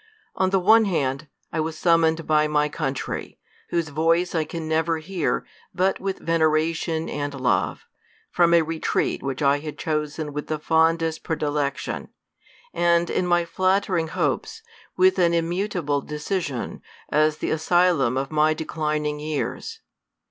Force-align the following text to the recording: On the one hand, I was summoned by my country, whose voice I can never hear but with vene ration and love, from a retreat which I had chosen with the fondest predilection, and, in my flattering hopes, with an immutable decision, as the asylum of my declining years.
On 0.33 0.49
the 0.49 0.57
one 0.59 0.85
hand, 0.85 1.27
I 1.53 1.59
was 1.59 1.77
summoned 1.77 2.25
by 2.25 2.47
my 2.47 2.69
country, 2.69 3.37
whose 3.69 3.89
voice 3.89 4.33
I 4.33 4.45
can 4.45 4.67
never 4.67 4.97
hear 4.97 5.45
but 5.75 5.99
with 5.99 6.17
vene 6.17 6.41
ration 6.41 7.07
and 7.07 7.39
love, 7.39 7.85
from 8.31 8.55
a 8.55 8.63
retreat 8.63 9.21
which 9.21 9.43
I 9.43 9.59
had 9.59 9.77
chosen 9.77 10.33
with 10.33 10.47
the 10.47 10.57
fondest 10.57 11.21
predilection, 11.21 12.07
and, 12.73 13.11
in 13.11 13.27
my 13.27 13.45
flattering 13.45 14.07
hopes, 14.07 14.63
with 14.97 15.19
an 15.19 15.35
immutable 15.35 16.01
decision, 16.01 16.81
as 17.11 17.37
the 17.37 17.51
asylum 17.51 18.17
of 18.17 18.31
my 18.31 18.55
declining 18.55 19.19
years. 19.19 19.81